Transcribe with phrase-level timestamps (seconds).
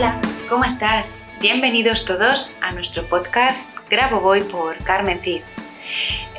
[0.00, 0.18] Hola,
[0.48, 1.22] ¿cómo estás?
[1.42, 5.42] Bienvenidos todos a nuestro podcast Grabo Voy por Carmen Cid.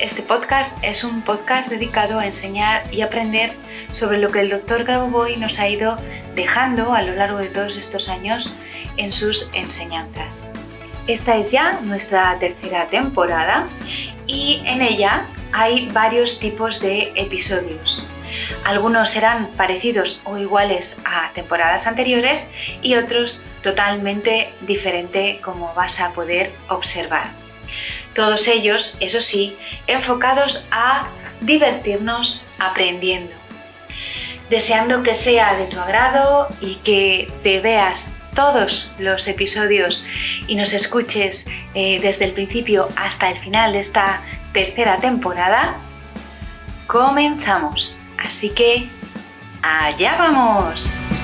[0.00, 3.56] Este podcast es un podcast dedicado a enseñar y aprender
[3.92, 5.96] sobre lo que el doctor Grabovoi nos ha ido
[6.34, 8.52] dejando a lo largo de todos estos años
[8.96, 10.50] en sus enseñanzas.
[11.06, 13.68] Esta es ya nuestra tercera temporada
[14.26, 18.08] y en ella hay varios tipos de episodios.
[18.64, 22.48] Algunos serán parecidos o iguales a temporadas anteriores
[22.82, 27.30] y otros totalmente diferente como vas a poder observar.
[28.14, 29.56] Todos ellos, eso sí,
[29.86, 31.08] enfocados a
[31.40, 33.34] divertirnos aprendiendo.
[34.50, 40.04] Deseando que sea de tu agrado y que te veas todos los episodios
[40.46, 45.76] y nos escuches eh, desde el principio hasta el final de esta tercera temporada,
[46.86, 47.98] comenzamos.
[48.24, 48.90] Así que,
[49.62, 51.18] allá vamos.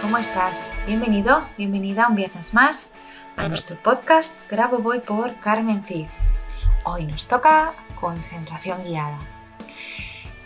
[0.00, 0.68] ¿Cómo estás?
[0.86, 2.92] Bienvenido, bienvenida un viernes más
[3.36, 6.08] a nuestro podcast Grabo Voy por Carmen Cid.
[6.82, 9.18] Hoy nos toca concentración guiada.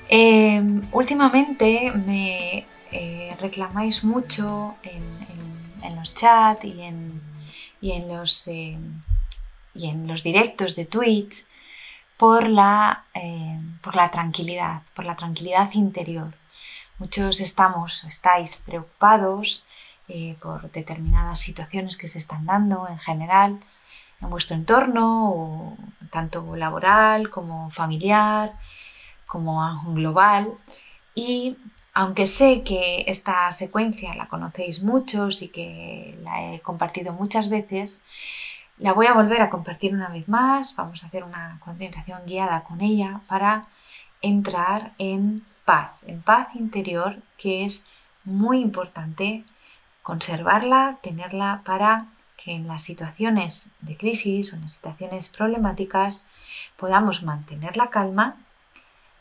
[0.09, 5.05] Em, últimamente me eh, reclamáis mucho en,
[5.97, 9.03] los chats y en, los, em,
[9.75, 11.45] y en los directos de Twitch
[12.17, 13.05] por la,
[13.83, 16.35] por la tranquilidad, por la tranquilidad interior
[16.99, 19.65] Muchos estamos, estáis preocupados
[20.07, 23.59] eh, por determinadas situaciones que se están dando en general
[24.25, 25.77] en vuestro entorno,
[26.11, 28.53] tanto laboral como familiar,
[29.27, 29.62] como
[29.94, 30.53] global.
[31.14, 31.56] Y
[31.92, 38.02] aunque sé que esta secuencia la conocéis muchos y que la he compartido muchas veces,
[38.79, 40.74] la voy a volver a compartir una vez más.
[40.77, 43.67] Vamos a hacer una concentración guiada con ella para
[44.23, 47.86] entrar en paz, en paz interior, que es
[48.24, 49.45] muy importante
[50.02, 52.07] conservarla, tenerla para
[52.45, 56.25] que en las situaciones de crisis o en las situaciones problemáticas
[56.77, 58.37] podamos mantener la calma,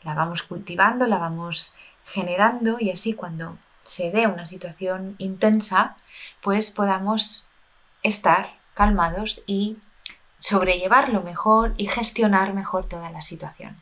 [0.02, 1.74] la vamos cultivando, la vamos
[2.06, 5.96] generando y así cuando se dé una situación intensa,
[6.42, 7.46] pues podamos
[8.02, 9.78] estar calmados y
[10.38, 13.76] sobrellevarlo mejor y gestionar mejor toda la situación.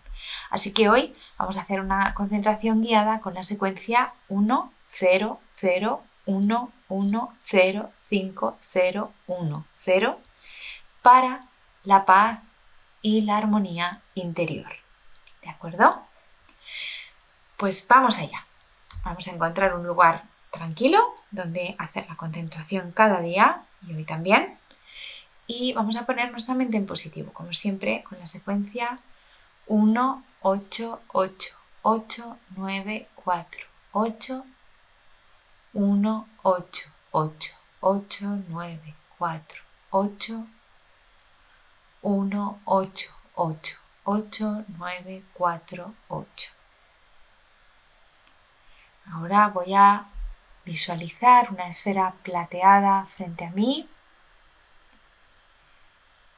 [0.51, 6.03] Así que hoy vamos a hacer una concentración guiada con la secuencia 1, 0, 0,
[6.27, 10.21] 1, 1, 0, 5, 0, 1, 0
[11.01, 11.47] para
[11.83, 12.41] la paz
[13.01, 14.71] y la armonía interior.
[15.41, 16.03] ¿De acuerdo?
[17.57, 18.45] Pues vamos allá.
[19.03, 24.59] Vamos a encontrar un lugar tranquilo donde hacer la concentración cada día y hoy también.
[25.47, 28.99] Y vamos a poner nuestra mente en positivo, como siempre, con la secuencia
[29.69, 31.49] 1, 8, 8,
[31.81, 33.61] 8, 9, 4,
[33.93, 34.45] 8,
[35.73, 39.61] 1, 8, 8, 8, 9, 4,
[39.91, 40.47] 8,
[42.03, 46.51] 1, 8, 8, 8, 9, 4, 8.
[49.13, 50.07] Ahora voy a
[50.65, 53.89] visualizar una esfera plateada frente a mí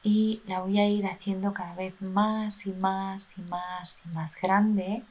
[0.01, 4.35] y la voy a ir haciendo cada vez más y más y más y más
[4.41, 5.03] grande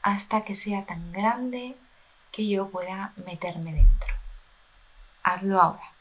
[0.00, 1.76] hasta que sea tan grande
[2.32, 4.19] que yo pueda meterme dentro.
[5.30, 5.99] Hazlo ahora.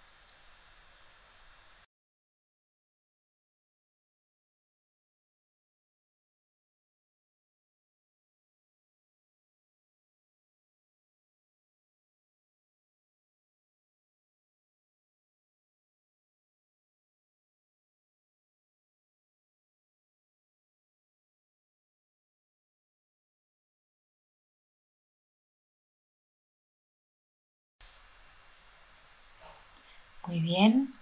[30.30, 30.94] Muy bien.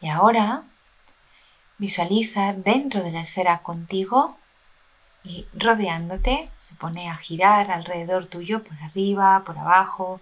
[0.00, 0.64] Y ahora
[1.78, 4.36] visualiza dentro de la esfera contigo
[5.22, 6.50] y rodeándote.
[6.58, 10.20] Se pone a girar alrededor tuyo, por arriba, por abajo,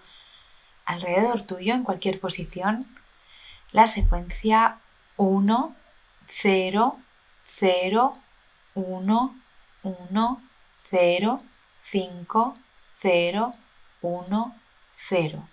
[0.85, 2.87] alrededor tuyo en cualquier posición.
[3.73, 4.77] La secuencia
[5.17, 5.75] 1,
[6.27, 6.99] 0,
[7.47, 8.13] 0,
[8.75, 9.35] 1,
[9.85, 10.43] 1,
[10.91, 11.43] 0,
[11.85, 12.59] 5,
[12.99, 13.53] 0,
[14.03, 14.55] 1,
[14.99, 15.49] 0.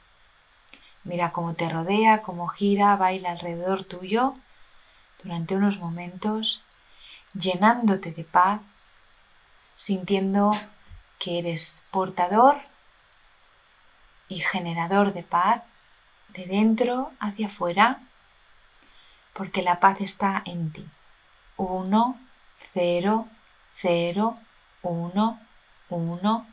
[1.07, 4.33] Mira cómo te rodea, cómo gira, baila alrededor tuyo
[5.23, 6.61] durante unos momentos,
[7.33, 8.59] llenándote de paz,
[9.77, 10.51] sintiendo
[11.17, 12.57] que eres portador
[14.27, 15.63] y generador de paz
[16.27, 18.01] de dentro hacia afuera,
[19.31, 20.85] porque la paz está en ti.
[21.55, 22.19] 1,
[22.73, 23.27] 0,
[23.77, 24.35] 0,
[24.81, 25.39] 1,
[25.89, 26.47] 1,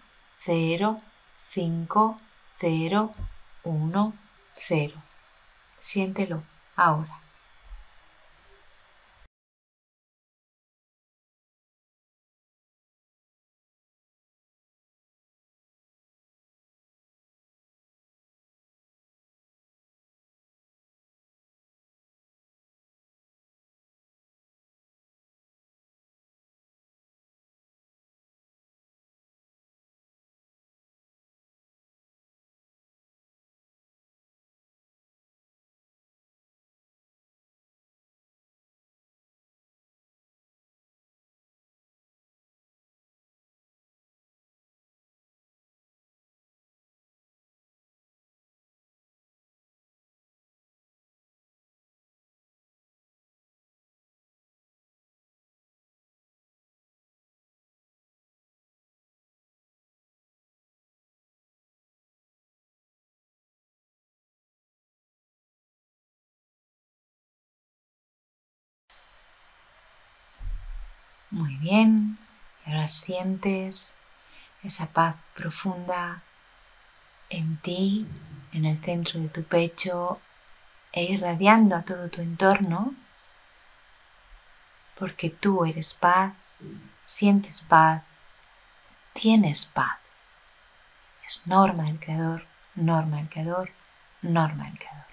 [0.44, 1.00] 0,
[1.48, 2.20] 5,
[2.60, 3.14] 0,
[3.64, 4.14] 1,
[4.56, 5.02] 0.
[5.80, 6.42] Siéntelo
[6.76, 7.23] ahora.
[71.34, 72.16] Muy bien.
[72.64, 73.98] Y ahora sientes
[74.62, 76.22] esa paz profunda
[77.28, 78.06] en ti,
[78.52, 80.20] en el centro de tu pecho
[80.92, 82.94] e irradiando a todo tu entorno,
[84.96, 86.34] porque tú eres paz,
[87.04, 88.04] sientes paz,
[89.12, 89.98] tienes paz.
[91.26, 92.46] Es norma del creador,
[92.76, 93.72] norma del creador,
[94.22, 95.04] norma del creador.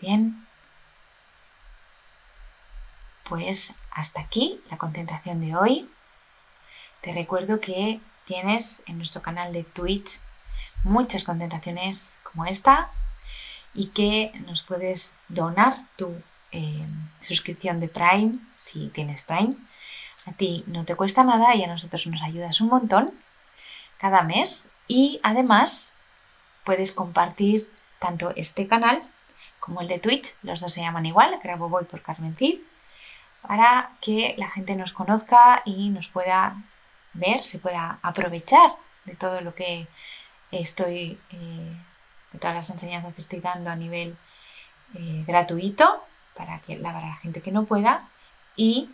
[0.00, 0.49] Bien.
[3.30, 5.88] Pues hasta aquí la concentración de hoy.
[7.00, 10.18] Te recuerdo que tienes en nuestro canal de Twitch
[10.82, 12.90] muchas concentraciones como esta
[13.72, 16.84] y que nos puedes donar tu eh,
[17.20, 19.54] suscripción de Prime si tienes Prime.
[20.26, 23.14] A ti no te cuesta nada y a nosotros nos ayudas un montón
[23.98, 25.94] cada mes y además
[26.64, 29.04] puedes compartir tanto este canal
[29.60, 32.58] como el de Twitch, los dos se llaman igual, Grabo Voy por Carmen Cid,
[33.42, 36.62] para que la gente nos conozca y nos pueda
[37.14, 38.70] ver, se pueda aprovechar
[39.04, 39.88] de todo lo que
[40.50, 41.76] estoy, eh,
[42.32, 44.16] de todas las enseñanzas que estoy dando a nivel
[44.94, 46.04] eh, gratuito
[46.36, 48.08] para, que, para la gente que no pueda
[48.56, 48.90] y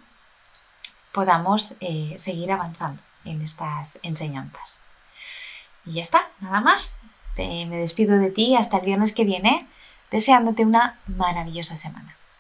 [1.13, 4.83] podamos eh, seguir avanzando en estas enseñanzas.
[5.85, 6.99] Y ya está, nada más.
[7.37, 9.67] me despido de ti hasta el viernes que viene,
[10.11, 12.17] deseándote una maravillosa semana.